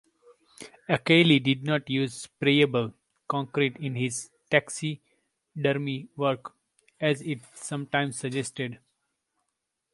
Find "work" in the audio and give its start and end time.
6.15-6.55